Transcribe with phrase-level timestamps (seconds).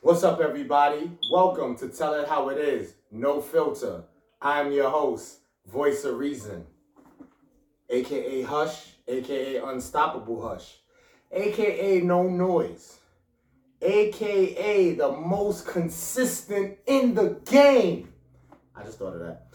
[0.00, 1.10] What's up, everybody?
[1.32, 4.04] Welcome to Tell It How It Is, No Filter.
[4.40, 6.64] I'm your host, Voice of Reason,
[7.90, 10.76] aka Hush, aka Unstoppable Hush,
[11.32, 12.98] aka No Noise,
[13.82, 18.12] aka the most consistent in the game.
[18.76, 19.48] I just thought of that.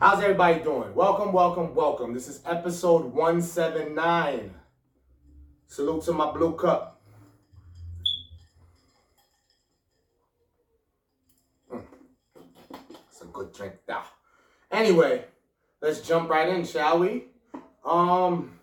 [0.00, 0.94] How's everybody doing?
[0.94, 2.12] Welcome, welcome, welcome.
[2.12, 4.54] This is episode 179.
[5.66, 7.00] Salute to my blue cup.
[11.72, 11.82] Mm.
[13.10, 13.74] It's a good drink.
[13.88, 14.04] Now,
[14.70, 15.24] anyway,
[15.80, 17.24] let's jump right in, shall we?
[17.84, 18.58] Um,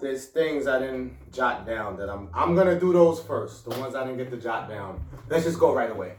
[0.00, 3.64] there's things I didn't jot down that I'm I'm gonna do those first.
[3.64, 5.00] The ones I didn't get to jot down.
[5.28, 6.14] Let's just go right away.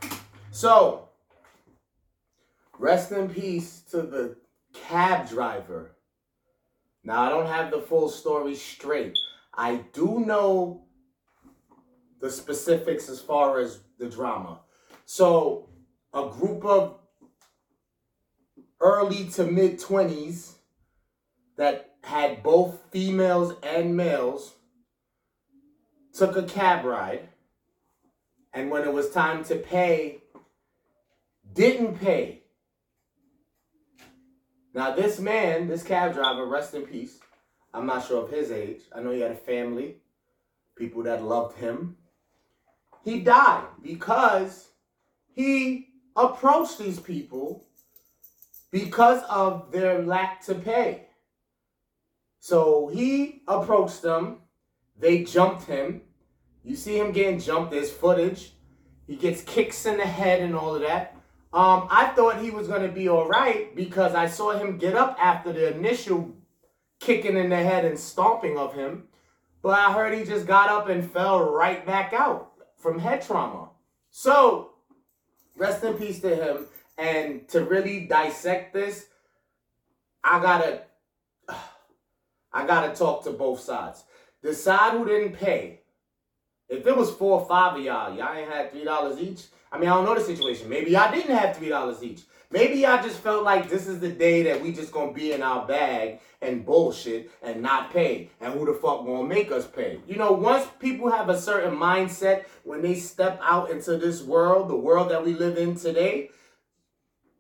[0.52, 1.10] So,
[2.80, 4.38] rest in peace to the
[4.74, 5.98] cab driver.
[7.04, 9.18] Now I don't have the full story straight.
[9.54, 10.86] I do know
[12.22, 14.62] the specifics as far as the drama.
[15.06, 15.70] So,
[16.14, 17.00] a group of
[18.84, 20.56] early to mid 20s
[21.56, 24.56] that had both females and males
[26.14, 27.30] took a cab ride.
[28.54, 30.20] And when it was time to pay
[31.54, 32.42] didn't pay.
[34.74, 37.20] Now this man this cab driver rest in peace.
[37.74, 38.82] I'm not sure of his age.
[38.94, 39.96] I know he had a family
[40.76, 41.96] people that loved him.
[43.04, 44.70] He died because
[45.34, 47.66] he approached these people
[48.74, 51.06] because of their lack to pay.
[52.40, 54.40] So he approached them.
[55.00, 56.02] They jumped him.
[56.64, 57.70] You see him getting jumped.
[57.70, 58.54] There's footage.
[59.06, 61.16] He gets kicks in the head and all of that.
[61.54, 64.96] Um, I thought he was going to be all right because I saw him get
[64.96, 66.34] up after the initial
[67.00, 69.04] kicking in the head and stomping of him.
[69.62, 73.70] But I heard he just got up and fell right back out from head trauma.
[74.10, 74.72] So,
[75.56, 76.66] rest in peace to him.
[76.98, 79.08] And to really dissect this,
[80.24, 80.82] I gotta
[82.54, 84.04] I gotta talk to both sides.
[84.42, 85.82] The side who didn't pay,
[86.70, 89.46] if it was four or five of y'all, y'all ain't had three dollars each.
[89.72, 90.70] I mean, I don't know the situation.
[90.70, 92.22] Maybe y'all didn't have three dollars each.
[92.52, 95.42] Maybe y'all just felt like this is the day that we just gonna be in
[95.42, 98.30] our bag and bullshit and not pay.
[98.40, 100.00] And who the fuck gonna make us pay?
[100.08, 104.70] You know, once people have a certain mindset when they step out into this world,
[104.70, 106.30] the world that we live in today,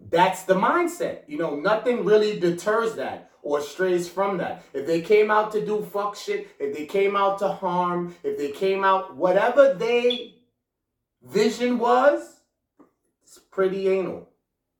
[0.09, 1.21] that's the mindset.
[1.27, 4.63] You know, nothing really deters that or strays from that.
[4.73, 8.37] If they came out to do fuck shit, if they came out to harm, if
[8.37, 10.35] they came out, whatever they
[11.21, 12.41] vision was,
[13.23, 14.29] it's pretty anal.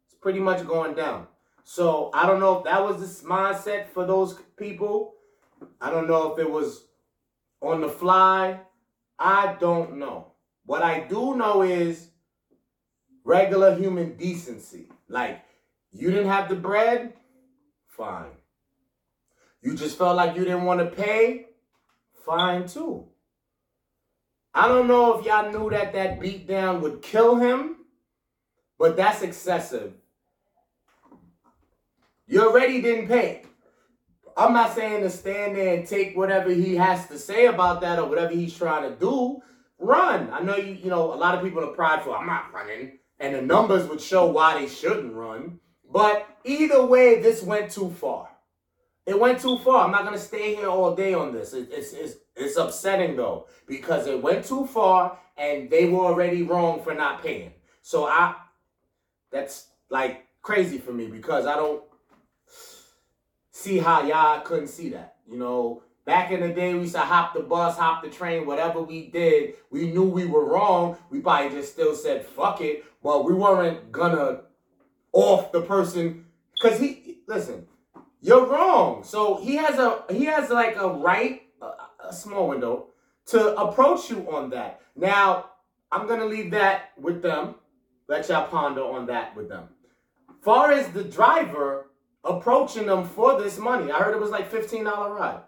[0.05, 1.27] It's pretty much going down.
[1.63, 5.15] So I don't know if that was this mindset for those people.
[5.79, 6.85] I don't know if it was
[7.61, 8.59] on the fly.
[9.17, 10.33] I don't know.
[10.65, 12.09] What I do know is
[13.23, 14.89] regular human decency.
[15.13, 15.45] Like,
[15.91, 17.13] you didn't have the bread?
[17.87, 18.31] Fine.
[19.61, 21.49] You just felt like you didn't want to pay?
[22.25, 23.05] Fine too.
[24.55, 27.75] I don't know if y'all knew that that beatdown would kill him,
[28.79, 29.93] but that's excessive.
[32.25, 33.43] You already didn't pay.
[34.35, 37.99] I'm not saying to stand there and take whatever he has to say about that
[37.99, 39.43] or whatever he's trying to do.
[39.77, 40.31] Run.
[40.31, 42.15] I know you, you know, a lot of people are prideful.
[42.15, 45.59] I'm not running and the numbers would show why they shouldn't run.
[45.91, 48.29] But either way, this went too far.
[49.05, 49.85] It went too far.
[49.85, 51.53] I'm not gonna stay here all day on this.
[51.53, 56.43] It, it's it's it's upsetting though because it went too far and they were already
[56.43, 57.51] wrong for not paying.
[57.81, 58.35] So I,
[59.31, 61.83] that's like crazy for me because I don't
[63.51, 65.15] see how y'all couldn't see that.
[65.27, 68.45] You know, Back in the day, we used to hop the bus, hop the train,
[68.45, 69.53] whatever we did.
[69.69, 70.97] We knew we were wrong.
[71.09, 74.41] We probably just still said fuck it, but we weren't gonna
[75.13, 77.67] off the person because he listen.
[78.19, 79.03] You're wrong.
[79.03, 82.87] So he has a he has like a right a, a small window
[83.27, 84.81] to approach you on that.
[84.97, 85.51] Now
[85.89, 87.55] I'm gonna leave that with them.
[88.09, 89.69] Let y'all ponder on that with them.
[90.41, 91.87] Far as the driver
[92.25, 95.41] approaching them for this money, I heard it was like $15 ride.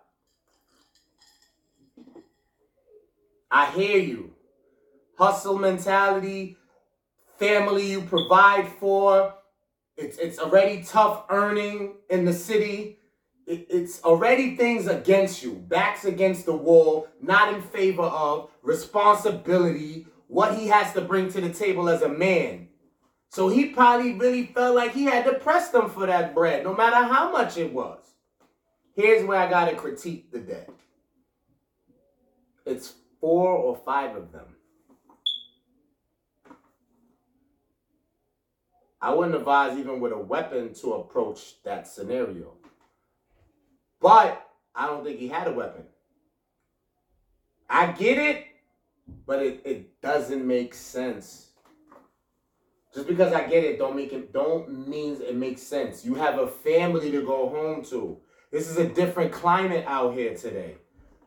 [3.56, 4.34] I hear you.
[5.18, 6.58] Hustle mentality,
[7.40, 9.34] family you provide for.
[9.96, 13.00] It's, it's already tough earning in the city.
[13.48, 20.06] It, it's already things against you, backs against the wall, not in favor of responsibility,
[20.28, 22.68] what he has to bring to the table as a man.
[23.30, 26.76] So he probably really felt like he had to press them for that bread, no
[26.76, 28.04] matter how much it was.
[28.98, 30.68] Here's where I got to critique the dead.
[32.66, 34.46] It's four or five of them.
[39.02, 42.54] I wouldn't advise even with a weapon to approach that scenario.
[44.00, 45.86] But I don't think he had a weapon.
[47.68, 48.46] I get it,
[49.26, 51.48] but it, it doesn't make sense.
[52.94, 56.06] Just because I get it, don't make it don't means it makes sense.
[56.06, 58.20] You have a family to go home to.
[58.52, 60.76] This is a different climate out here today.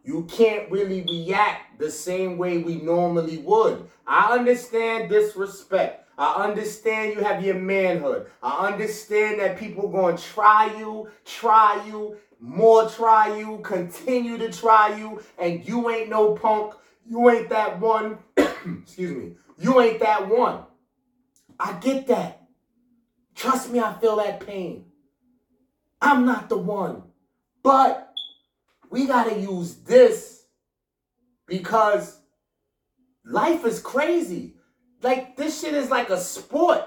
[0.09, 3.91] You can't really react the same way we normally would.
[4.07, 6.09] I understand disrespect.
[6.17, 8.27] I understand you have your manhood.
[8.43, 14.51] I understand that people going to try you, try you, more try you, continue to
[14.51, 16.73] try you, and you ain't no punk.
[17.07, 18.17] You ain't that one.
[18.39, 19.33] Excuse me.
[19.59, 20.63] You ain't that one.
[21.61, 22.47] I get that.
[23.35, 24.87] Trust me, I feel that pain.
[26.01, 27.03] I'm not the one.
[27.63, 28.08] But
[28.90, 30.44] we got to use this
[31.46, 32.20] because
[33.25, 34.55] life is crazy.
[35.02, 36.82] Like, this shit is like a sport.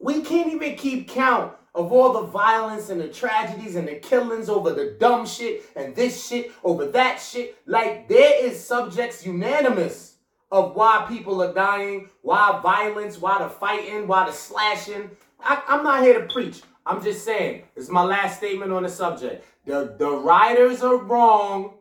[0.00, 4.48] We can't even keep count of all the violence and the tragedies and the killings
[4.48, 7.56] over the dumb shit and this shit over that shit.
[7.66, 10.16] Like, there is subjects unanimous
[10.50, 15.10] of why people are dying, why violence, why the fighting, why the slashing.
[15.40, 16.62] I, I'm not here to preach.
[16.84, 19.44] I'm just saying, this is my last statement on the subject.
[19.66, 21.74] The, the writers are wrong,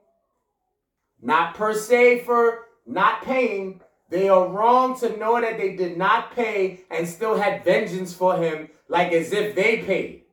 [1.22, 3.82] not per se for not paying.
[4.10, 8.38] They are wrong to know that they did not pay and still had vengeance for
[8.38, 10.24] him, like as if they paid.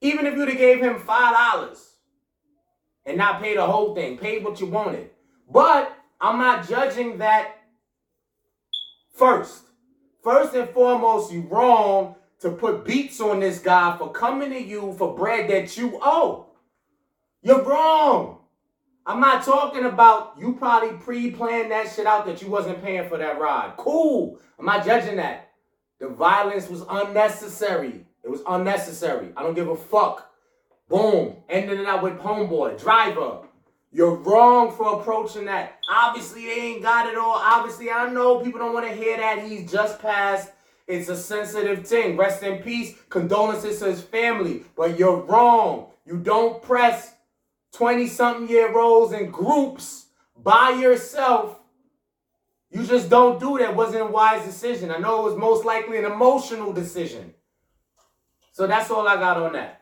[0.00, 1.96] Even if you'd have gave him five dollars
[3.04, 5.10] and not paid the whole thing, paid what you wanted.
[5.50, 7.56] But I'm not judging that
[9.14, 9.65] first.
[10.26, 14.92] First and foremost, you wrong to put beats on this guy for coming to you
[14.98, 16.46] for bread that you owe.
[17.42, 18.38] You're wrong.
[19.06, 23.18] I'm not talking about you probably pre-planned that shit out that you wasn't paying for
[23.18, 23.74] that ride.
[23.76, 24.40] Cool.
[24.58, 25.52] I'm not judging that.
[26.00, 28.04] The violence was unnecessary.
[28.24, 29.32] It was unnecessary.
[29.36, 30.28] I don't give a fuck.
[30.88, 31.36] Boom.
[31.48, 33.45] Ending it up with homeboy, driver.
[33.96, 35.78] You're wrong for approaching that.
[35.90, 37.40] Obviously, they ain't got it all.
[37.42, 39.42] Obviously, I know people don't want to hear that.
[39.42, 40.50] He's just passed.
[40.86, 42.18] It's a sensitive thing.
[42.18, 42.94] Rest in peace.
[43.08, 44.64] Condolences to his family.
[44.76, 45.86] But you're wrong.
[46.04, 47.14] You don't press
[47.72, 51.58] 20 something year olds in groups by yourself.
[52.70, 53.74] You just don't do that.
[53.74, 54.90] Wasn't a wise decision.
[54.90, 57.32] I know it was most likely an emotional decision.
[58.52, 59.80] So that's all I got on that.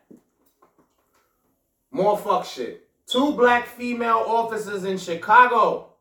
[1.91, 2.84] More fuck shit.
[3.07, 5.93] Two black female officers in Chicago.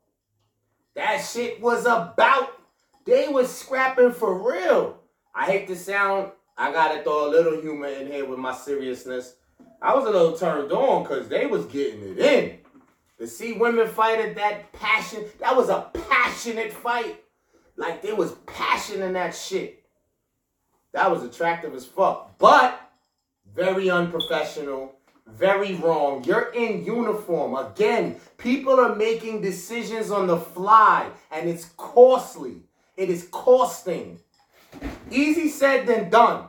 [0.94, 2.58] That shit was about.
[3.04, 4.98] They was scrapping for real.
[5.34, 6.32] I hate to sound.
[6.56, 9.36] I gotta throw a little humor in here with my seriousness.
[9.82, 12.58] I was a little turned on because they was getting it in.
[13.18, 17.22] To see women fight at that passion, that was a passionate fight.
[17.76, 19.84] Like there was passion in that shit.
[20.92, 22.38] That was attractive as fuck.
[22.38, 22.80] But
[23.54, 24.94] very unprofessional
[25.26, 26.24] very wrong.
[26.24, 27.54] You're in uniform.
[27.54, 32.62] Again, people are making decisions on the fly and it's costly.
[32.96, 34.20] It is costing.
[35.10, 36.48] Easy said than done.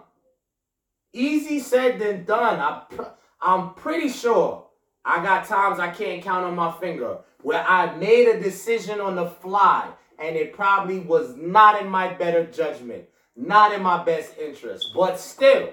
[1.13, 2.59] Easy said than done.
[2.59, 3.05] I
[3.41, 4.65] I'm pretty sure
[5.03, 9.15] I got times I can't count on my finger where I made a decision on
[9.15, 9.87] the fly
[10.17, 14.87] and it probably was not in my better judgment, not in my best interest.
[14.95, 15.69] But still,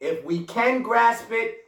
[0.00, 1.58] if we can grasp it,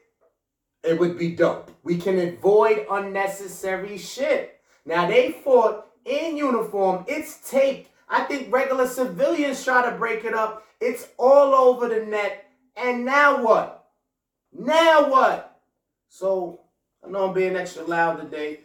[0.82, 1.70] it would be dope.
[1.82, 4.60] We can avoid unnecessary shit.
[4.84, 7.04] Now they fought in uniform.
[7.06, 7.90] It's taped.
[8.08, 10.66] I think regular civilians try to break it up.
[10.80, 12.50] It's all over the net.
[12.76, 13.86] And now what?
[14.52, 15.60] Now what?
[16.08, 16.60] So
[17.04, 18.60] I know I'm being extra loud today.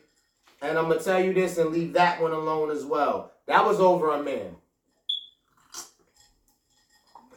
[0.62, 3.32] And I'm gonna tell you this and leave that one alone as well.
[3.48, 4.56] That was over a man.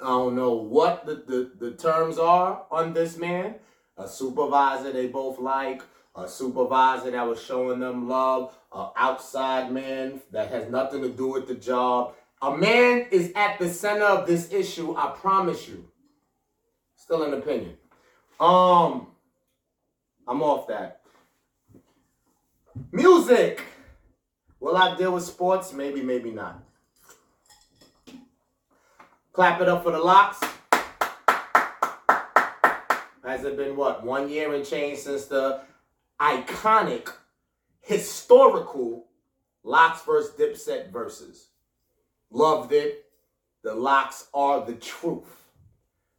[0.01, 3.57] I don't know what the, the, the terms are on this man
[3.97, 5.83] a supervisor they both like,
[6.15, 11.29] a supervisor that was showing them love, an outside man that has nothing to do
[11.29, 12.15] with the job.
[12.43, 15.89] A man is at the center of this issue, I promise you.
[16.97, 17.77] Still an opinion.
[18.41, 19.09] Um,
[20.27, 21.01] I'm off that.
[22.93, 23.63] Music.
[24.61, 25.73] Will I deal with sports?
[25.73, 26.63] Maybe, maybe not.
[29.33, 30.41] Clap it up for the LOX.
[33.27, 35.63] Has it been what one year and change since the
[36.21, 37.13] iconic,
[37.81, 39.09] historical
[39.65, 41.47] LOX versus Dipset Verzuz?
[42.31, 43.05] Loved it.
[43.65, 45.43] The LOX are the truth.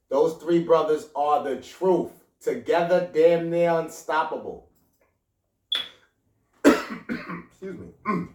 [0.10, 2.12] Those three brothers are the truth.
[2.42, 4.68] Together, damn near unstoppable.
[6.66, 7.88] Excuse me.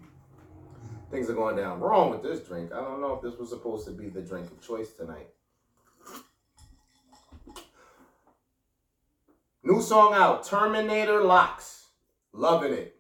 [1.11, 2.73] Things are going down wrong with this drink.
[2.73, 5.29] I don't know if this was supposed to be the drink of choice tonight.
[9.64, 11.87] New song out, Terminator LOX.
[12.33, 12.97] Loving it.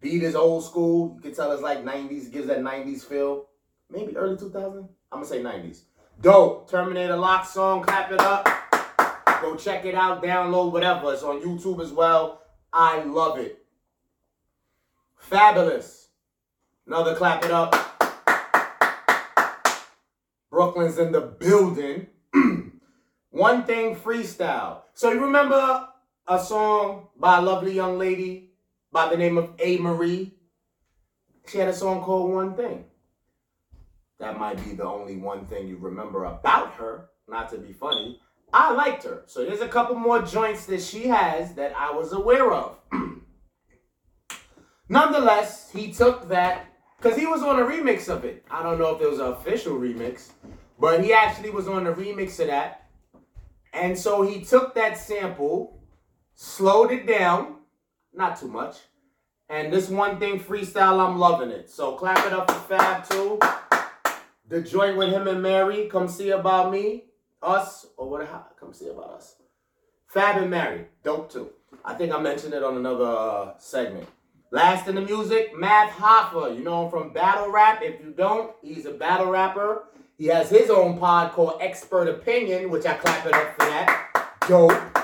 [0.00, 1.14] Beat is old school.
[1.16, 3.46] You can tell it's like 90s, gives that 90s feel.
[3.90, 4.78] Maybe early 2000?
[4.78, 5.82] I'm gonna say 90s.
[6.20, 6.70] Dope.
[6.70, 8.48] Terminator LOX song, clap it up.
[9.42, 11.12] Go check it out, download whatever.
[11.12, 12.42] It's on YouTube as well.
[12.72, 13.64] I love it.
[15.28, 16.06] Fabolous.
[16.86, 17.74] Another clap it up.
[20.48, 22.06] Brooklyn's in the building.
[23.30, 24.82] One thing freestyle.
[24.94, 25.88] So you remember
[26.26, 28.52] a song by a lovely young lady
[28.90, 30.32] by the name of Amerie?
[31.46, 32.84] She had a song called One Thing.
[34.18, 38.20] That might be the only one thing you remember about her, not to be funny.
[38.52, 39.24] I liked her.
[39.26, 42.78] So there's a couple more joints that she has that I was aware of.
[44.88, 46.66] Nonetheless, he took that
[46.96, 48.44] because he was on a remix of it.
[48.50, 50.30] I don't know if it was an official remix,
[50.80, 52.87] but he actually was on a remix of that.
[53.72, 55.82] And so he took that sample,
[56.34, 57.56] slowed it down,
[58.14, 58.76] not too much.
[59.48, 61.70] And this one thing freestyle, I'm loving it.
[61.70, 63.38] So clap it up for Fab too.
[64.48, 67.04] The joint with him and Mary, come see about me,
[67.42, 68.56] us, or what?
[68.58, 69.36] Come see about us.
[70.06, 71.50] Fab and Mary, dope too.
[71.84, 74.08] I think I mentioned it on another uh, segment.
[74.50, 76.56] Last in the music, Math Hoffa.
[76.56, 77.82] You know him from Battle Rap.
[77.82, 79.84] If you don't, he's a battle rapper.
[80.18, 84.38] He has his own pod called Expert Opinion, which I clap it up for that.
[84.48, 84.98] Dope.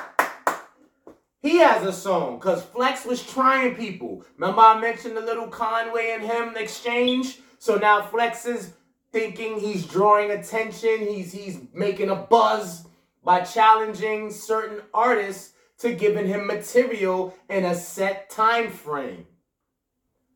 [1.41, 4.25] He has a song because Flex was trying people.
[4.37, 7.39] Remember I mentioned the little Conway and him exchange?
[7.61, 8.73] So now Flex is
[9.13, 11.07] thinking he's drawing attention.
[11.07, 12.87] He's he's making a buzz
[13.23, 19.27] by challenging certain artists to giving him material in a set time frame.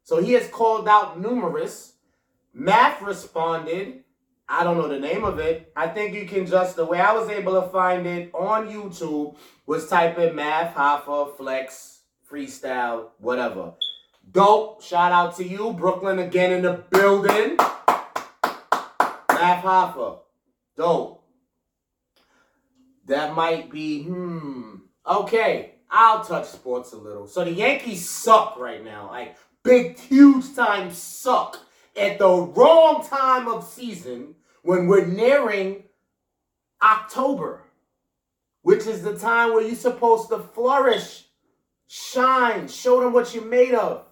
[0.05, 1.95] So he has called out numerous.
[2.55, 4.05] Math responded.
[4.49, 5.71] I don't know the name of it.
[5.77, 9.37] I think you can just, the way I was able to find it on YouTube
[9.67, 12.01] was type in Math, Hoffa, Flex,
[12.31, 13.75] Freestyle, whatever.
[14.31, 14.83] Dope.
[14.83, 15.73] Shout out to you.
[15.75, 17.57] Brooklyn again in the building.
[19.29, 20.21] Math Hoffa.
[20.77, 21.25] Dope.
[23.07, 24.77] That might be, hmm.
[25.07, 27.27] Okay, I'll touch sports a little.
[27.27, 29.09] So the Yankees suck right now.
[29.11, 31.59] Like, big, huge time suck
[31.97, 35.85] at the wrong time of season when we're nearing
[36.83, 37.65] October,
[38.63, 41.27] which is the time where you're supposed to flourish,
[41.87, 44.05] shine, show them what you're made of.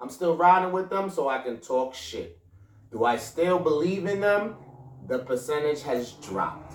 [0.00, 2.38] I'm still riding with them so I can talk shit.
[2.90, 4.56] Do I still believe in them?
[5.08, 6.74] The percentage has dropped.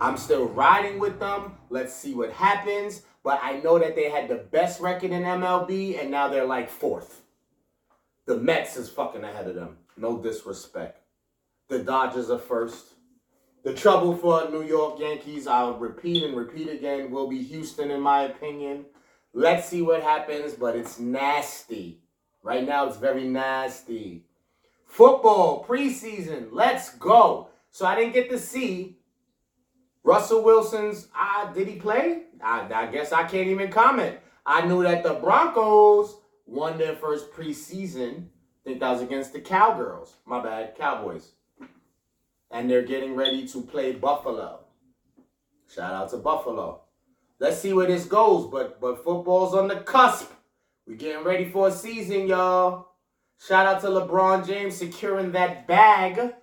[0.00, 1.56] I'm still riding with them.
[1.68, 3.02] Let's see what happens.
[3.22, 6.70] But I know that they had the best record in MLB and now they're like
[6.70, 7.22] fourth.
[8.26, 9.76] The Mets is fucking ahead of them.
[9.96, 10.99] No disrespect.
[11.70, 12.94] The Dodgers are first.
[13.62, 18.00] The trouble for New York Yankees, I'll repeat and repeat again, will be Houston, in
[18.00, 18.86] my opinion.
[19.34, 22.00] Let's see what happens, but it's nasty.
[22.42, 24.24] Right now, it's very nasty.
[24.84, 27.50] Football, preseason, let's go.
[27.70, 28.98] So I didn't get to see
[30.02, 31.06] Russell Wilson's.
[31.16, 32.22] Uh, did he play?
[32.42, 34.18] I, I guess I can't even comment.
[34.44, 38.24] I knew that the Broncos won their first preseason.
[38.24, 40.16] I think that was against the Cowgirls.
[40.26, 41.30] My bad, Cowboys.
[42.50, 44.60] And they're getting ready to play Buffalo.
[45.72, 46.80] Shout out to Buffalo.
[47.38, 50.30] Let's see where this goes, but but football's on the cusp.
[50.86, 52.88] We're getting ready for a season, y'all.
[53.38, 56.34] Shout out to LeBron James securing that bag.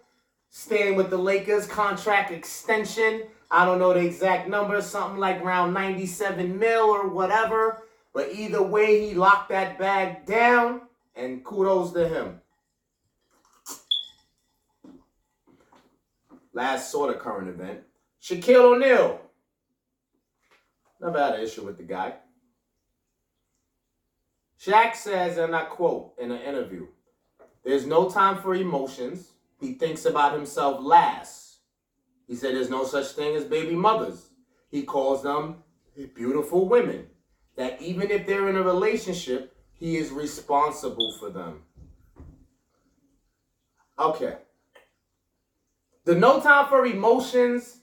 [0.50, 3.24] Staying with the Lakers, contract extension.
[3.52, 7.84] I don't know the exact number, something like around 97 mil or whatever.
[8.14, 10.82] But either way, he locked that bag down,
[11.16, 12.42] and kudos to him.
[16.58, 17.82] Last sort of current event
[18.20, 19.22] Shaquille O'Neal.
[21.00, 22.16] Never had an issue with the guy.
[24.60, 26.88] Shaq says, and I quote in an interview,
[27.64, 29.34] there's no time for emotions.
[29.62, 31.58] He thinks about himself last.
[32.28, 34.30] He said there's no such thing as baby mothers.
[34.72, 35.58] He calls them
[36.16, 37.06] beautiful women
[37.56, 41.62] that even if they're in a relationship, he is responsible for them.
[44.00, 44.38] Okay.
[46.08, 47.80] The no time for emotions,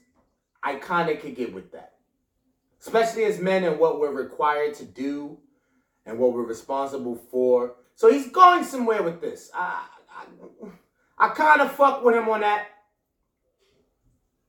[0.63, 1.93] I kind of could get with that.
[2.81, 5.37] Especially as men and what we're required to do
[6.07, 7.75] and what we're responsible for.
[7.95, 9.51] So he's going somewhere with this.
[9.53, 10.67] I, I,
[11.19, 12.67] I kind of fuck with him on that.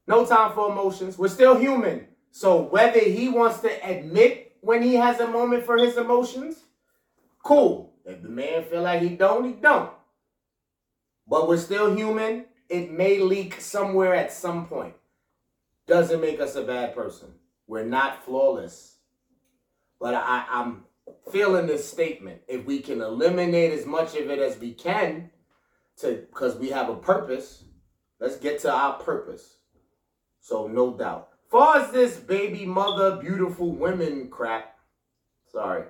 [0.06, 1.18] No time for emotions.
[1.18, 2.06] We're still human.
[2.30, 6.64] So whether he wants to admit when he has a moment for his emotions,
[7.44, 7.94] cool.
[8.06, 9.90] If the man feel like he don't, he don't.
[11.28, 12.46] but we're still human.
[12.68, 14.94] It may leak somewhere at some point.
[15.86, 17.28] Doesn't make us a bad person.
[17.66, 18.96] We're not flawless.
[20.00, 20.84] But I, I'm
[21.30, 22.40] feeling this statement.
[22.48, 25.30] If we can eliminate as much of it as we can,
[25.98, 27.64] to because we have a purpose,
[28.20, 29.56] let's get to our purpose.
[30.40, 31.28] So no doubt.
[31.50, 34.76] Far as this baby mother, beautiful women crap,
[35.50, 35.84] sorry.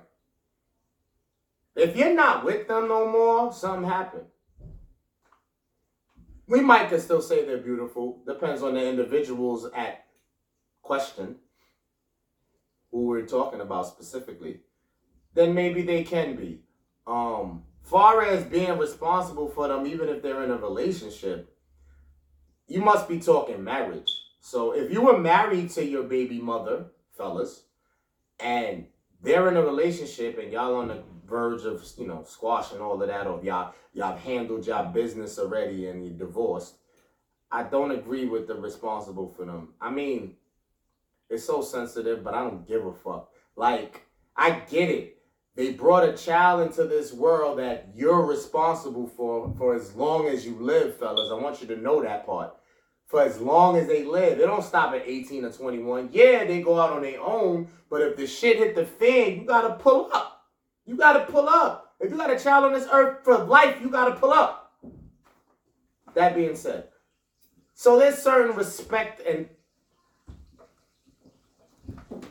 [1.75, 4.25] If you're not with them no more, something happened.
[6.47, 8.21] We might could still say they're beautiful.
[8.25, 10.05] Depends on the individuals at
[10.81, 11.35] question
[12.91, 14.61] who we're talking about specifically.
[15.33, 16.61] Then maybe they can be.
[17.05, 21.53] Um, far as being responsible for them, even if they're in a relationship,
[22.67, 24.09] you must be talking marriage.
[24.39, 26.85] So if you were married to your baby mother,
[27.17, 27.63] fellas,
[28.39, 28.87] and
[29.21, 33.07] they're in a relationship and y'all on the verge of you know squashing all of
[33.07, 36.75] that, or y'all y'all handled y'all business already and you divorced,
[37.51, 39.73] I don't agree with the responsible for them.
[39.81, 40.35] I mean,
[41.29, 43.31] it's so sensitive, but I don't give a fuck.
[43.55, 44.05] Like
[44.35, 45.17] I get it.
[45.55, 50.45] They brought a child into this world that you're responsible for for as long as
[50.45, 51.31] you live, fellas.
[51.31, 52.55] I want you to know that part.
[53.07, 56.09] For as long as they live, they don't stop at 18 or 21.
[56.11, 59.45] Yeah, they go out on their own, but if the shit hit the fan, you
[59.45, 60.36] gotta pull up.
[60.87, 61.93] You gotta pull up.
[61.99, 64.73] If you got a child on this earth for life, you gotta pull up.
[66.15, 66.85] That being said,
[67.75, 69.47] so there's certain respect and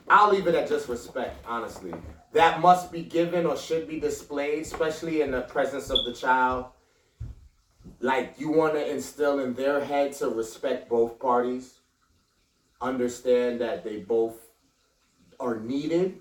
[0.09, 1.93] I'll leave it at just respect, honestly.
[2.33, 6.67] That must be given or should be displayed, especially in the presence of the child.
[8.01, 11.81] Like you want to instill in their head to respect both parties,
[12.81, 14.39] understand that they both
[15.41, 16.19] are needed.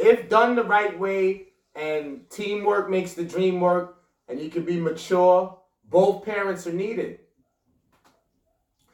[0.00, 4.80] If done the right way and teamwork makes the dream work and you can be
[4.80, 5.58] mature,
[5.90, 7.20] both parents are needed.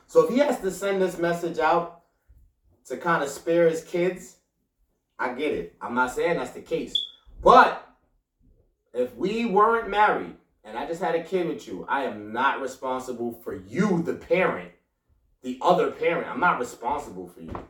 [0.08, 2.02] So if he has to send this message out
[2.86, 4.36] to kind of spare his kids,
[5.18, 5.76] I get it.
[5.80, 6.96] I'm not saying that's the case.
[7.42, 7.86] But
[8.92, 12.60] if we weren't married and I just had a kid with you, I am not
[12.60, 14.72] responsible for you, the parent,
[15.42, 16.28] the other parent.
[16.28, 17.68] I'm not responsible for you.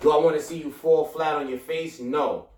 [0.00, 2.00] Do I want to see you fall flat on your face?
[2.00, 2.48] No.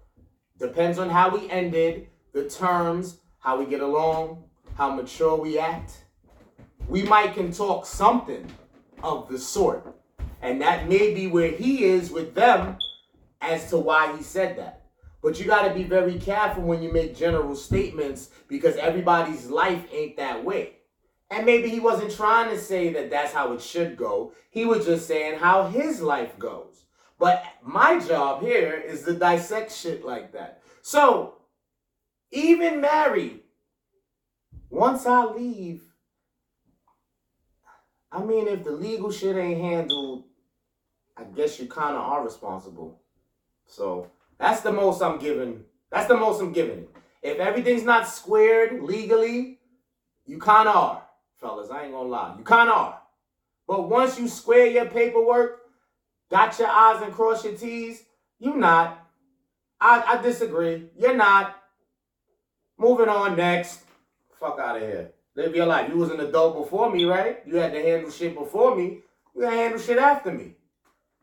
[0.60, 4.44] Depends on how we ended, the terms, how we get along,
[4.76, 6.04] how mature we act.
[6.88, 8.46] We might can talk something
[9.02, 9.92] of the sort.
[10.40, 12.78] And that may be where he is with them
[13.40, 14.82] as to why he said that.
[15.20, 19.84] But you got to be very careful when you make general statements because everybody's life
[19.92, 20.74] ain't that way.
[21.28, 24.32] And maybe he wasn't trying to say that that's how it should go.
[24.50, 26.81] He was just saying how his life goes.
[27.22, 30.60] But my job here is to dissect shit like that.
[30.82, 31.34] So,
[32.32, 33.42] even married,
[34.70, 35.84] once I leave,
[38.10, 40.24] I mean, if the legal shit ain't handled,
[41.16, 43.00] I guess you kind of are responsible.
[43.68, 45.62] So that's the most I'm giving.
[45.92, 46.88] That's the most I'm giving
[47.22, 49.60] If everything's not squared legally,
[50.26, 51.02] you kind of are,
[51.36, 51.70] fellas.
[51.70, 52.34] I ain't gonna lie.
[52.36, 53.02] You kind of are.
[53.68, 55.61] But once you square your paperwork,
[56.32, 58.02] got your I's and cross your T's,
[58.40, 59.06] you not.
[59.78, 60.88] I, I disagree.
[60.96, 61.56] You're not.
[62.78, 63.82] Moving on next.
[64.40, 65.12] Fuck out of here.
[65.36, 65.90] Live your life.
[65.90, 67.40] You was an adult before me, right?
[67.46, 69.00] You had to handle shit before me.
[69.34, 70.54] You gotta handle shit after me.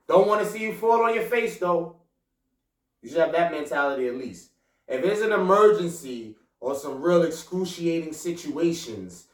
[0.07, 1.97] Don't want to see you fall on your face though.
[3.01, 4.51] You should have that mentality at least.
[4.87, 9.25] If there's an emergency or some real excruciating situations,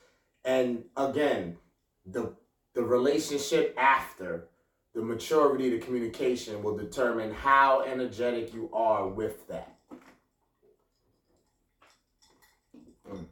[0.44, 1.58] and again,
[2.06, 2.34] the
[2.74, 4.50] the relationship after,
[4.96, 9.76] the maturity, the communication will determine how energetic you are with that.
[13.12, 13.26] Mm.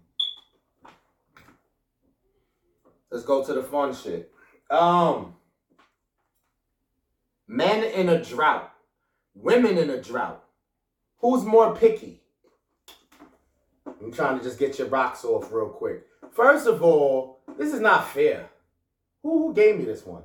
[3.10, 4.32] Let's go to the fun shit.
[4.70, 5.36] Um,
[7.48, 8.74] men in a drought
[9.36, 10.44] women in a drought.
[11.20, 12.22] Who's more picky?
[13.86, 16.06] I'm trying to just get your rocks off real quick.
[16.32, 18.50] First of all, this is not fair.
[19.22, 20.24] Who, who gave me this one?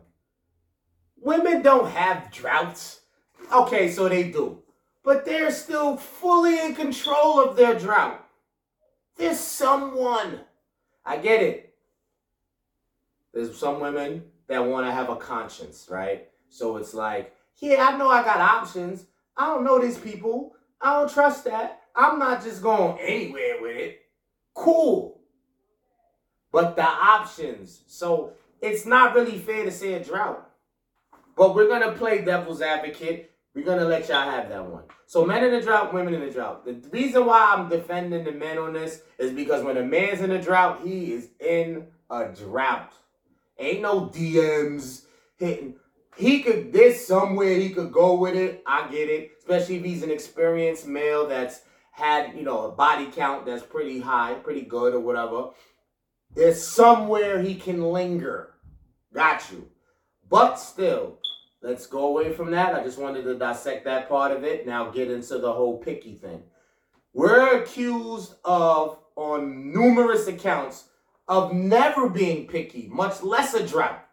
[1.22, 3.00] Women don't have droughts.
[3.52, 4.62] Okay, so they do.
[5.02, 8.24] But they're still fully in control of their drought.
[9.16, 10.40] There's someone.
[11.04, 11.74] I get it.
[13.32, 16.28] There's some women that want to have a conscience, right?
[16.48, 19.06] So it's like, yeah, I know I got options.
[19.36, 20.54] I don't know these people.
[20.80, 21.82] I don't trust that.
[21.94, 24.00] I'm not just going anywhere with it.
[24.54, 25.20] Cool.
[26.52, 27.82] But the options.
[27.86, 30.47] So it's not really fair to say a drought.
[31.38, 33.30] But we're to play devil's advocate.
[33.54, 34.82] We're gonna let y'all have that one.
[35.06, 36.64] So men in the drought, women in the drought.
[36.64, 40.32] The reason why I'm defending the men on this is because when a man's in
[40.32, 42.92] a drought, he is in a drought.
[43.56, 45.02] Ain't no DMs
[45.38, 45.76] hitting.
[46.16, 48.62] He could there's somewhere he could go with it.
[48.66, 49.30] I get it.
[49.38, 51.60] Especially if he's an experienced male that's
[51.92, 55.50] had, you know, a body count that's pretty high, pretty good or whatever.
[56.34, 58.54] There's somewhere he can linger.
[59.14, 59.68] Got you.
[60.30, 61.17] But still,
[61.62, 62.74] let's go away from that.
[62.74, 64.66] I just wanted to dissect that part of it.
[64.66, 66.42] Now get into the whole picky thing.
[67.12, 70.84] We're accused of, on numerous accounts,
[71.26, 74.04] of never being picky, much less a drought.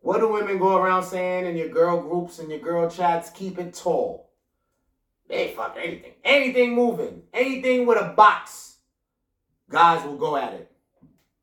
[0.00, 3.30] What do women go around saying in your girl groups and your girl chats?
[3.30, 4.30] Keep it tall.
[5.28, 6.12] They fuck anything.
[6.24, 7.24] Anything moving.
[7.34, 8.76] Anything with a box.
[9.68, 10.72] Guys will go at it.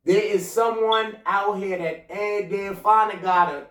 [0.04, 3.66] There is someone out here that ain't damn fine gotta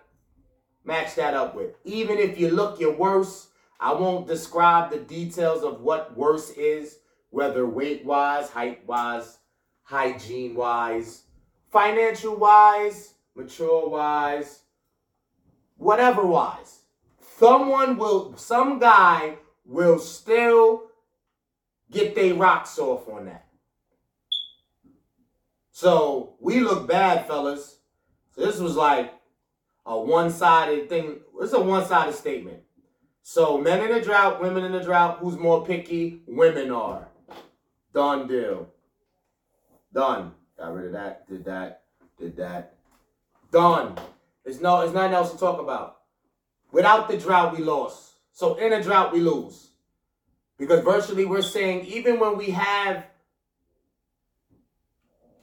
[0.86, 1.74] match that up with.
[1.84, 6.98] Even if you look your worst, I won't describe the details of what worse is,
[7.30, 9.38] whether weight wise, height wise,
[9.82, 11.22] hygiene wise,
[11.70, 14.60] financial wise, mature wise,
[15.76, 16.80] whatever wise.
[17.38, 20.84] Someone will, some guy will still
[21.90, 23.46] get their rocks off on that.
[25.72, 27.80] So we look bad, fellas.
[28.30, 29.12] So this was like
[29.86, 31.20] a one-sided thing.
[31.40, 32.58] It's a one-sided statement.
[33.22, 35.18] So men in the drought, women in the drought.
[35.20, 36.22] Who's more picky?
[36.26, 37.08] Women are.
[37.94, 38.68] Done deal.
[39.92, 40.32] Done.
[40.58, 41.28] Got rid of that.
[41.28, 41.82] Did that.
[42.18, 42.74] Did that.
[43.50, 43.96] Done.
[44.44, 44.80] There's no.
[44.80, 45.98] There's nothing else to talk about.
[46.72, 48.14] Without the drought, we lost.
[48.32, 49.70] So in a drought, we lose.
[50.58, 53.06] Because virtually we're saying even when we have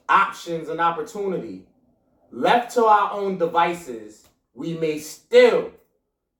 [0.08, 1.66] options and opportunity
[2.30, 5.72] left to our own devices, we may still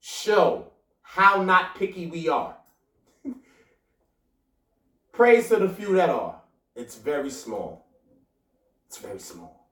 [0.00, 0.66] show
[1.02, 2.56] how not picky we are.
[5.12, 6.40] Praise to the few that are.
[6.76, 7.86] It's very small.
[8.86, 9.68] It's very small.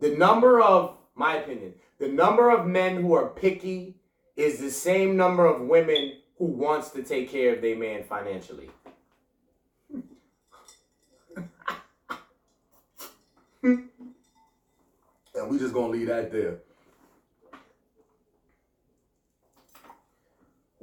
[0.00, 3.96] The number of, my opinion, the number of men who are picky
[4.36, 8.70] is the same number of women who wants to take care of their man financially.
[13.62, 13.88] and
[15.48, 16.58] we just gonna leave that there.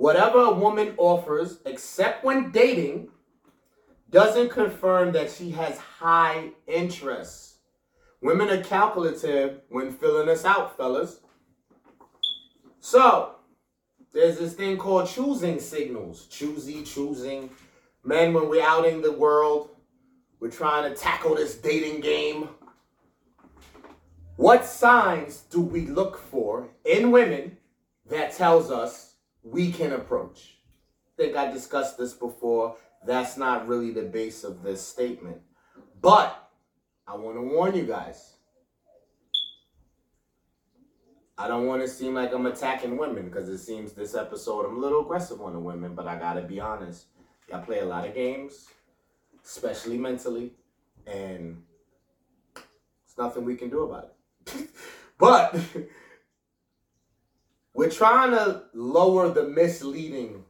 [0.06, 3.10] Whatever a woman offers, except when dating,
[4.12, 7.56] doesn't confirm that she has high interests.
[8.22, 11.22] Women are calculative when filling us out, fellas.
[12.80, 13.38] So,
[14.14, 16.28] there's this thing called choosing signals.
[16.28, 17.50] Choosy, choosing.
[18.04, 19.72] Men, when we're out in the world,
[20.40, 22.50] we're trying to tackle this dating game.
[24.36, 27.58] What signs do we look for in women
[28.08, 29.05] that tells us
[29.46, 30.58] we can approach?
[31.18, 32.76] I think I discussed this before.
[33.06, 35.38] That's not really the base of this statement.
[36.02, 36.50] But
[37.08, 38.34] I want to warn you guys.
[41.38, 44.78] I don't want to seem like I'm attacking women because it seems this episode I'm
[44.78, 47.08] a little aggressive on the women, but I gotta be honest.
[47.54, 48.68] I play a lot of games,
[49.44, 50.54] especially mentally,
[51.06, 51.62] and
[53.06, 54.14] it's nothing we can do about
[54.48, 54.70] it.
[55.18, 55.56] but
[57.76, 60.46] we're trying to lower the misleading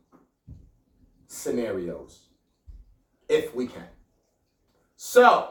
[1.28, 2.28] scenarios
[3.28, 3.88] if we can.
[4.96, 5.50] So,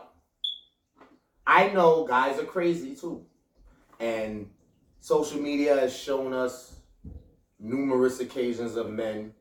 [1.44, 3.26] I know guys are crazy too.
[3.98, 4.48] And
[5.00, 6.76] social media has shown us
[7.58, 9.32] numerous occasions of men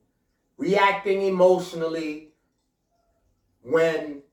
[0.58, 2.30] reacting emotionally
[3.62, 4.24] when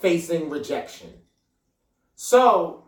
[0.00, 1.12] facing rejection.
[2.14, 2.84] So,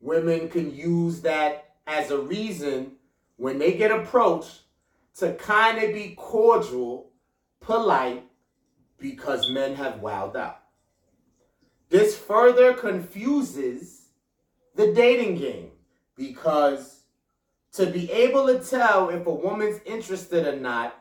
[0.00, 2.96] women can use that as a reason
[3.42, 4.60] when they get approached
[5.16, 7.10] to kind of be cordial,
[7.58, 8.24] polite,
[8.98, 10.60] because men have wowed out.
[11.88, 14.10] This further confuses
[14.76, 15.72] the dating game
[16.14, 17.02] because
[17.72, 20.94] to be able to tell if a woman's interested or not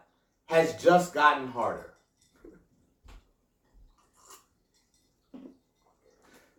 [0.48, 1.94] has just gotten harder.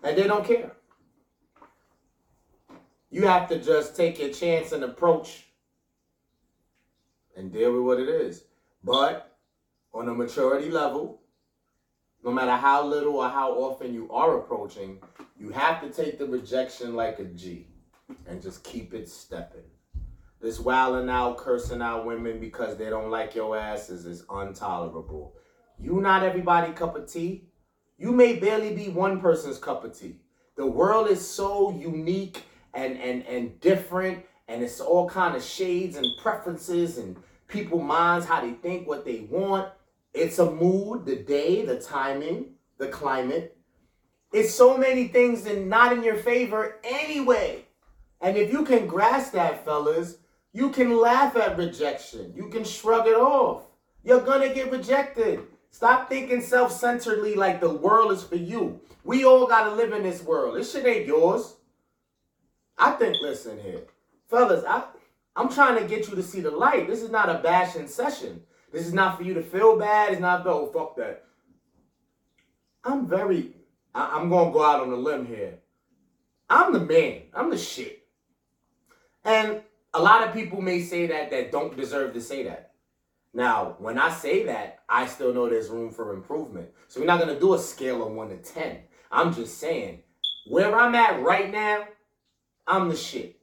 [0.05, 0.77] And they don't care.
[3.11, 5.49] You have to just take your chance and approach
[7.37, 8.45] and deal with what it is.
[8.85, 9.37] But
[9.93, 11.21] on a maturity level,
[12.25, 15.01] no matter how little or how often you are approaching,
[15.39, 17.67] you have to take the rejection like a G
[18.27, 19.65] and just keep it stepping.
[20.41, 25.37] This wilding out, cursing out women because they don't like your asses is intolerable.
[25.79, 27.49] You not everybody cup of tea.
[27.97, 30.17] You may barely be one person's cup of tea.
[30.57, 32.43] The world is so unique
[32.75, 37.17] and and and different and it's all kind of shades and preferences and
[37.49, 39.69] people minds how they think what they want.
[40.13, 43.57] It's a mood the day the timing the climate.
[44.33, 47.65] It's so many things and not in your favor anyway.
[48.21, 50.19] And if you can grasp that fellas
[50.53, 52.35] you can laugh at rejection.
[52.37, 53.63] You can shrug it off.
[54.05, 55.41] You're gonna get rejected.
[55.71, 58.81] Stop thinking self-centeredly like the world is for you.
[59.05, 60.57] We all gotta live in this world.
[60.57, 61.57] This shit ain't yours.
[62.77, 63.85] I think, listen here,
[64.33, 64.85] fellas, I,
[65.37, 66.89] I'm trying to get you to see the light.
[66.89, 68.43] This is not a bashing session.
[68.73, 70.13] This is not for you to feel bad.
[70.13, 71.25] It's not, oh, fuck that.
[72.83, 73.53] I'm very,
[73.95, 75.59] I, I'm going to go out on a limb here.
[76.51, 77.23] I'm the man.
[77.35, 78.07] I'm the shit.
[79.25, 79.63] And
[79.95, 82.73] a lot of people may say that that don't deserve to say that.
[83.35, 86.69] Now, when I say that, I still know there's room for improvement.
[86.89, 88.79] So we're not going to do a scale of 1 to 10.
[89.11, 90.01] I'm just saying,
[90.47, 91.85] where I'm at right now,
[92.67, 93.42] I'm the shit.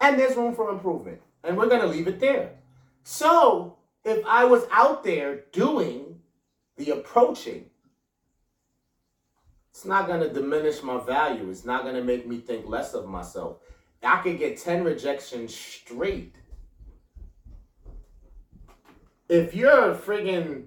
[0.00, 1.20] And there's room for improvement.
[1.44, 2.52] And we're going to leave it there.
[3.02, 6.20] So, if I was out there doing
[6.76, 7.66] the approaching,
[9.70, 11.50] it's not going to diminish my value.
[11.50, 13.58] It's not going to make me think less of myself.
[14.02, 16.34] I could get 10 rejections straight.
[19.28, 20.64] If you're friggin',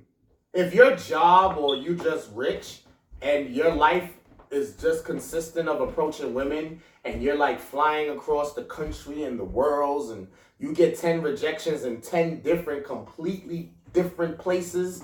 [0.54, 2.82] if your job or you just rich
[3.22, 4.12] and your life
[4.52, 9.44] is just consistent of approaching women and you're like flying across the country and the
[9.44, 10.28] worlds and
[10.60, 15.04] you get 10 rejections in 10 different completely different places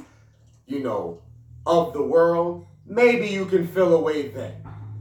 [0.66, 1.22] you know
[1.66, 4.56] of the world maybe you can fill away then.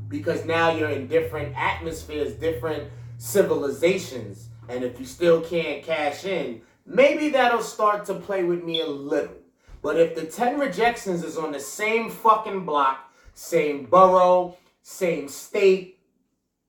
[0.09, 6.63] Because now you're in different atmospheres different civilizations and if you still can't cash in
[6.87, 9.37] maybe that'll start to play with me a little.
[9.81, 13.09] But if the 10 rejections is on the same fucking block
[13.39, 15.98] same borough, same state,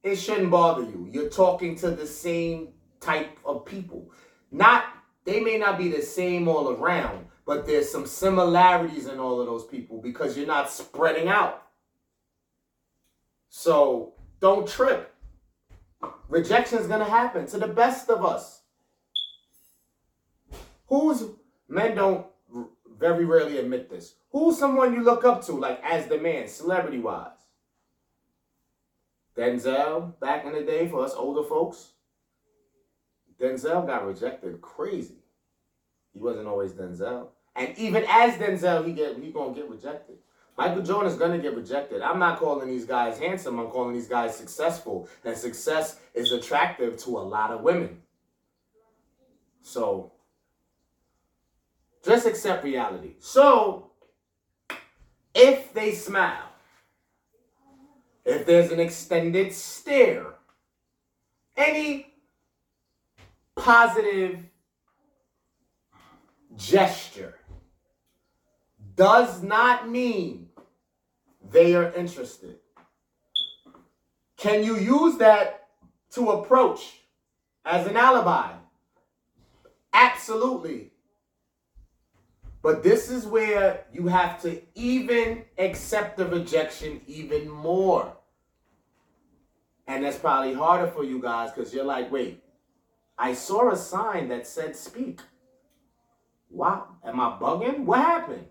[0.04, 1.08] it shouldn't bother you.
[1.12, 4.12] You're talking to the same type of people.
[4.52, 4.86] Not
[5.26, 9.48] they may not be the same all around, but there's some similarities in all of
[9.48, 11.64] those people because you're not spreading out.
[13.50, 15.14] So don't trip.
[16.30, 18.62] Rejection is to happen to the best of us.
[20.88, 21.26] Who's
[21.68, 22.26] men don't
[22.98, 24.16] very rarely admit this.
[24.32, 27.39] Who's someone you look up to, like as the man, celebrity wise?
[29.40, 31.94] Denzel, back in the day for us older folks.
[33.40, 35.16] Denzel got rejected crazy.
[36.14, 37.28] He wasn't always Denzel.
[37.56, 40.18] And even as Denzel, he get he gonna get rejected.
[40.58, 42.02] Michael Jordan is gonna get rejected.
[42.02, 45.08] I'm not calling these guys handsome, I'm calling these guys successful.
[45.24, 48.02] And success is attractive to a lot of women.
[49.62, 50.12] So
[52.04, 53.14] just accept reality.
[53.20, 53.92] So,
[55.34, 56.49] if they smile,
[58.30, 60.36] if there's an extended stare,
[61.58, 62.14] any
[63.56, 64.40] positive
[66.56, 67.36] gesture
[68.96, 70.50] does not mean
[71.50, 72.58] they are interested.
[74.38, 75.68] Can you use that
[76.12, 77.00] to approach
[77.66, 78.52] as an alibi?
[79.92, 80.92] Absolutely.
[82.62, 88.16] But this is where you have to even accept the rejection even more.
[89.90, 92.44] And that's probably harder for you guys because you're like, wait,
[93.18, 95.20] I saw a sign that said speak.
[96.48, 96.88] What?
[97.04, 97.86] Am I bugging?
[97.86, 98.46] What happened?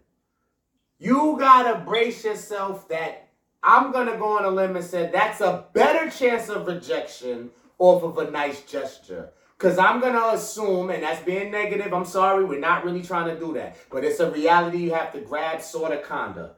[0.98, 3.29] You gotta brace yourself that
[3.62, 8.03] I'm gonna go on a limb and say that's a better chance of rejection off
[8.03, 9.31] of a nice gesture.
[9.57, 13.38] Because I'm to assume, and that's being negative, I'm sorry, we're not really trying to
[13.38, 13.77] do that.
[13.90, 16.57] But it's a reality you have to grab, sort of, kinda.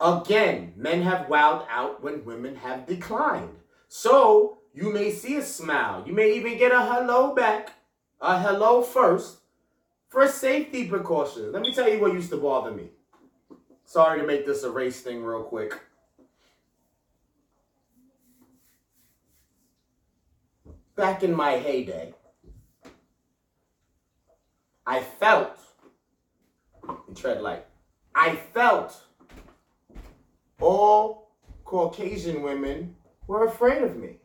[0.00, 3.58] Again, men have wowed out when women have declined.
[3.88, 6.04] So you may see a smile.
[6.06, 7.72] You may even get a hello back,
[8.20, 9.38] a hello first,
[10.08, 11.52] for safety precautions.
[11.52, 12.90] Let me tell you what used to bother me.
[13.84, 15.74] Sorry to make this a race thing real quick.
[20.98, 22.12] back in my heyday,
[24.84, 25.56] I felt,
[27.14, 27.64] tread light,
[28.14, 29.00] I felt
[30.60, 31.30] all
[31.64, 32.96] Caucasian women
[33.28, 34.16] were afraid of me.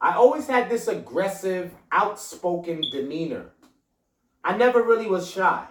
[0.00, 3.52] I always had this aggressive, outspoken demeanor.
[4.42, 5.66] I never really was shy.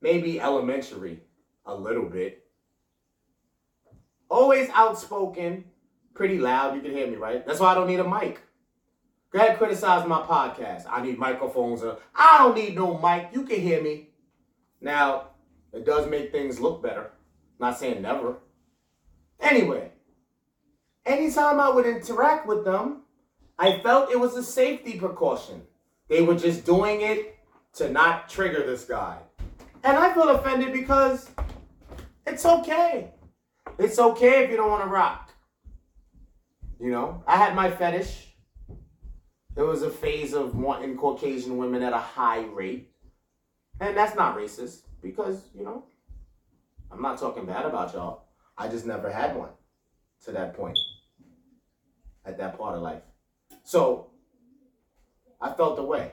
[0.00, 1.20] Maybe elementary,
[1.66, 2.44] a little bit.
[4.30, 5.64] Always outspoken,
[6.14, 6.76] pretty loud.
[6.76, 7.44] You can hear me, right?
[7.46, 8.40] That's why I don't need a mic.
[9.32, 10.84] Go ahead criticize my podcast.
[10.88, 11.82] I need microphones.
[11.82, 13.28] Uh, I don't need no mic.
[13.32, 14.08] You can hear me.
[14.80, 15.28] Now,
[15.72, 17.12] it does make things look better.
[17.58, 18.38] Not saying never.
[19.38, 19.92] Anyway,
[21.06, 23.02] anytime I would interact with them,
[23.58, 25.62] I felt it was a safety precaution.
[26.08, 27.36] They were just doing it
[27.74, 29.18] to not trigger this guy.
[29.84, 31.30] And I feel offended because
[32.26, 33.12] it's okay.
[33.78, 35.30] It's okay if you don't want to rock.
[36.80, 38.28] You know, I had my fetish.
[39.54, 42.90] There was a phase of wanting Caucasian women at a high rate.
[43.80, 45.84] And that's not racist because, you know,
[46.90, 48.24] I'm not talking bad about y'all.
[48.56, 49.50] I just never had one
[50.24, 50.78] to that point
[52.24, 53.02] at that part of life.
[53.64, 54.10] So
[55.40, 56.12] I felt the way.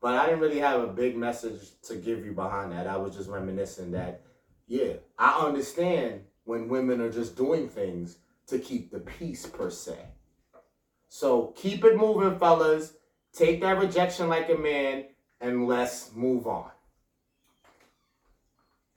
[0.00, 2.88] But I didn't really have a big message to give you behind that.
[2.88, 4.22] I was just reminiscing that,
[4.66, 8.18] yeah, I understand when women are just doing things
[8.48, 9.96] to keep the peace per se.
[11.08, 12.94] So keep it moving, fellas.
[13.32, 15.04] Take that rejection like a man
[15.40, 16.70] and let's move on.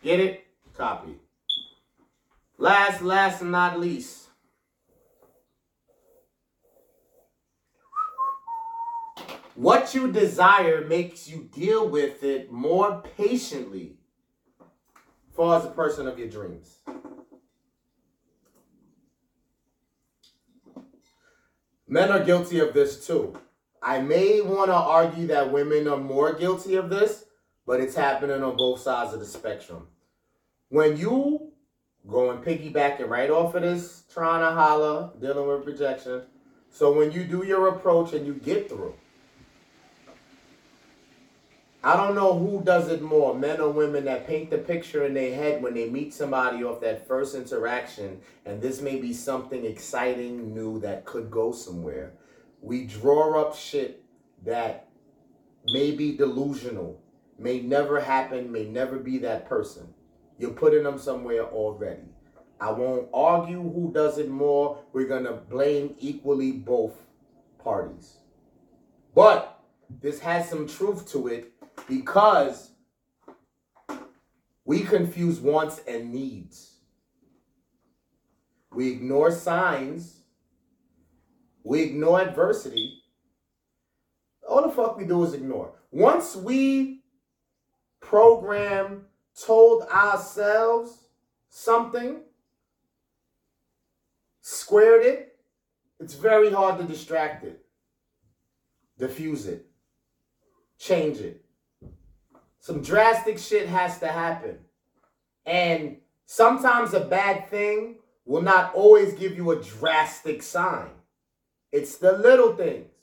[0.01, 0.45] Get it?
[0.73, 1.19] Copy.
[2.57, 4.29] Last, last, and not least.
[9.55, 13.95] What you desire makes you deal with it more patiently,
[15.35, 16.79] far as the person of your dreams.
[21.87, 23.37] Men are guilty of this too.
[23.81, 27.25] I may want to argue that women are more guilty of this,
[27.65, 29.87] but it's happening on both sides of the spectrum.
[30.69, 31.53] When you
[32.07, 36.23] going piggybacking right off of this, trying to holler, dealing with rejection.
[36.69, 38.95] So when you do your approach and you get through,
[41.83, 45.13] I don't know who does it more, men or women that paint the picture in
[45.13, 49.63] their head when they meet somebody off that first interaction, and this may be something
[49.65, 52.13] exciting, new that could go somewhere.
[52.61, 54.03] We draw up shit
[54.43, 54.87] that
[55.67, 56.99] may be delusional,
[57.37, 59.94] may never happen, may never be that person.
[60.37, 62.03] You're putting them somewhere already.
[62.59, 64.79] I won't argue who does it more.
[64.93, 66.93] We're going to blame equally both
[67.59, 68.17] parties.
[69.13, 69.59] But
[70.01, 71.51] this has some truth to it
[71.87, 72.71] because
[74.65, 76.77] we confuse wants and needs.
[78.73, 80.21] We ignore signs.
[81.63, 83.01] We ignore adversity.
[84.47, 85.73] All the fuck we do is ignore.
[85.91, 87.03] Once we
[87.99, 89.05] program,
[89.39, 91.07] told ourselves
[91.49, 92.21] something,
[94.41, 95.37] squared it,
[95.99, 97.65] it's very hard to distract it,
[98.97, 99.65] diffuse it,
[100.77, 101.43] change it.
[102.59, 104.57] Some drastic shit has to happen.
[105.45, 110.89] And sometimes a bad thing will not always give you a drastic sign.
[111.71, 112.94] It's the little things.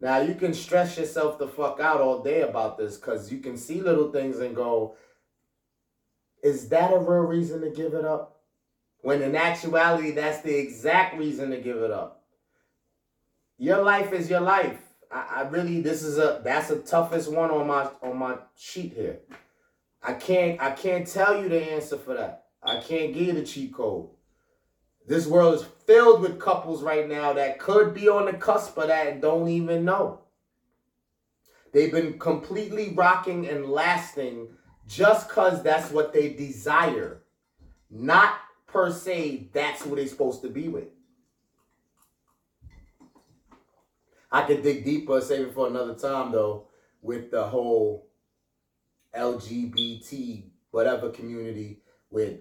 [0.00, 3.56] Now you can stress yourself the fuck out all day about this because you can
[3.56, 4.96] see little things and go,
[6.42, 8.40] is that a real reason to give it up?
[9.00, 12.24] When in actuality, that's the exact reason to give it up.
[13.58, 14.78] Your life is your life.
[15.10, 18.92] I, I really this is a that's the toughest one on my on my sheet
[18.92, 19.20] here.
[20.02, 22.46] I can't I can't tell you the answer for that.
[22.62, 24.10] I can't give you the cheat code.
[25.06, 28.88] This world is filled with couples right now that could be on the cusp of
[28.88, 30.20] that and don't even know.
[31.72, 34.48] They've been completely rocking and lasting
[34.86, 37.22] just because that's what they desire,
[37.90, 38.34] not
[38.66, 40.88] per se that's who they're supposed to be with.
[44.32, 46.66] I could dig deeper, save it for another time though,
[47.00, 48.08] with the whole
[49.14, 52.40] LGBT whatever community with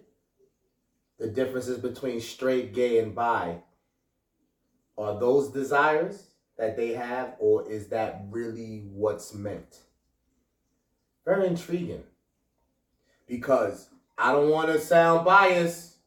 [1.19, 3.57] the differences between straight, gay, and bi.
[4.97, 9.79] Are those desires that they have, or is that really what's meant?
[11.25, 12.03] Very intriguing.
[13.27, 15.97] Because I don't want to sound biased.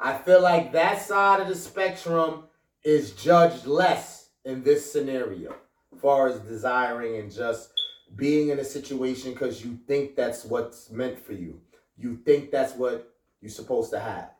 [0.00, 2.44] I feel like that side of the spectrum
[2.82, 5.54] is judged less in this scenario,
[6.00, 7.72] far as desiring and just
[8.14, 11.60] being in a situation because you think that's what's meant for you.
[11.98, 14.30] You think that's what you're supposed to have.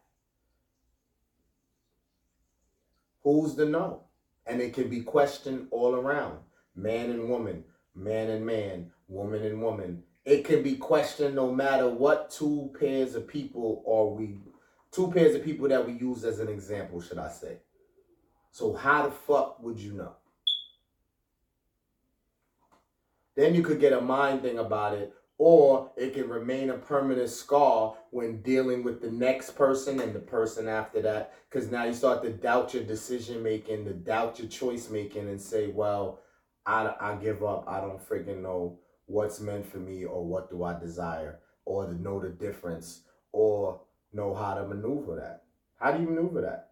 [3.26, 4.04] Who's to know?
[4.46, 6.38] And it can be questioned all around
[6.76, 10.04] man and woman, man and man, woman and woman.
[10.24, 14.36] It can be questioned no matter what two pairs of people are we,
[14.92, 17.56] two pairs of people that we use as an example, should I say.
[18.52, 20.12] So how the fuck would you know?
[23.34, 27.30] Then you could get a mind thing about it, or it can remain a permanent
[27.30, 31.34] scar when dealing with the next person and the person after that.
[31.50, 35.38] Because now you start to doubt your decision making, to doubt your choice making, and
[35.38, 36.20] say, well,
[36.64, 37.66] I, I give up.
[37.68, 41.94] I don't freaking know what's meant for me, or what do I desire, or to
[41.94, 43.02] know the difference,
[43.32, 43.82] or
[44.14, 45.42] know how to maneuver that.
[45.78, 46.70] How do you maneuver that?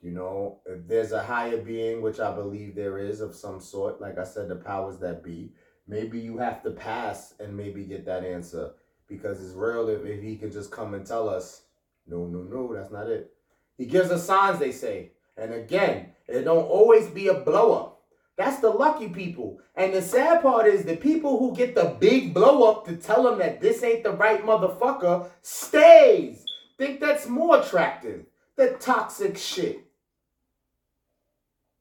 [0.00, 4.00] You know, if there's a higher being, which I believe there is of some sort,
[4.00, 5.52] like I said, the powers that be,
[5.86, 8.72] maybe you have to pass and maybe get that answer
[9.12, 11.62] because it's real if, if he can just come and tell us,
[12.06, 13.32] no, no, no, that's not it.
[13.76, 15.12] He gives us signs, they say.
[15.36, 18.02] And again, it don't always be a blow up.
[18.36, 19.60] That's the lucky people.
[19.76, 23.22] And the sad part is the people who get the big blow up to tell
[23.22, 26.44] them that this ain't the right motherfucker stays.
[26.78, 28.24] Think that's more attractive.
[28.56, 29.84] The toxic shit.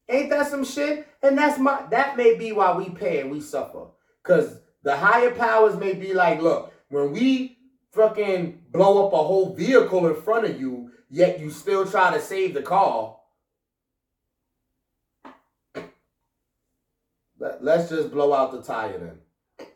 [0.10, 1.08] Ain't that some shit?
[1.24, 3.86] And that's my that may be why we pay and we suffer.
[4.24, 7.58] Cause the higher powers may be like, look, when we
[7.94, 12.22] fucking blow up a whole vehicle in front of you, yet you still try to
[12.22, 13.18] save the car.
[17.60, 19.68] Let's just blow out the tire then.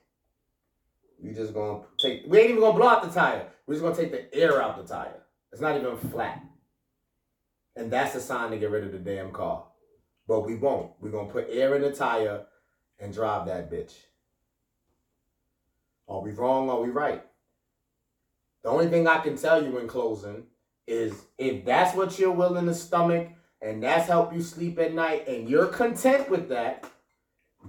[1.21, 3.47] We just gonna take we ain't even gonna blow out the tire.
[3.65, 5.23] We're just gonna take the air out the tire.
[5.51, 6.43] It's not even flat.
[7.75, 9.65] And that's a sign to get rid of the damn car.
[10.27, 10.91] But we won't.
[10.99, 12.45] We're to put air in the tire
[12.99, 13.93] and drive that bitch.
[16.25, 16.71] We wrong?
[16.71, 17.23] Are we right?
[18.63, 20.43] The only thing I can tell you in closing
[20.87, 23.29] is if that's what you're willing to stomach
[23.61, 26.83] and that's help you sleep at night and you're content with that,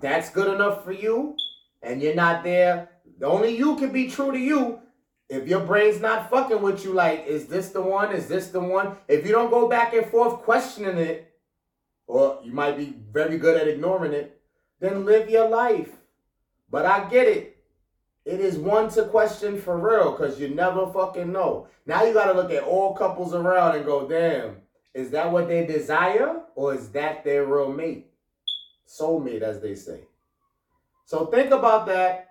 [0.00, 1.36] that's good enough for you
[1.82, 2.88] and you're not there.
[3.22, 4.80] Only you can be true to you
[5.28, 8.14] if your brain's not fucking with you, like, is this the one?
[8.14, 8.96] Is this the one?
[9.06, 11.30] If you don't go back and forth questioning it,
[12.06, 14.40] or you might be very good at ignoring it,
[14.80, 15.90] then live your life.
[16.70, 17.55] But I get it.
[18.26, 21.68] It is one to question for real because you never fucking know.
[21.86, 24.56] Now you got to look at all couples around and go, damn,
[24.92, 28.08] is that what they desire or is that their real mate?
[28.88, 30.00] Soulmate, as they say.
[31.04, 32.26] So think about that.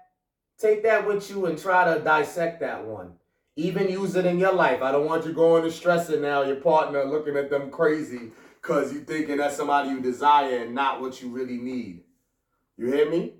[0.59, 3.13] Take that with you and try to dissect that one.
[3.55, 4.81] Even use it in your life.
[4.81, 8.31] I don't want you going to stressing now, your partner looking at them crazy
[8.61, 12.01] because you thinking that's somebody you desire and not what you really need.
[12.75, 13.35] You hear me?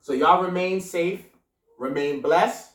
[0.00, 1.24] So y'all remain safe,
[1.78, 2.72] remain blessed,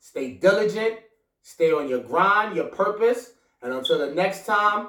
[0.00, 0.98] stay diligent,
[1.42, 4.88] stay on your grind, your purpose, and until the next time,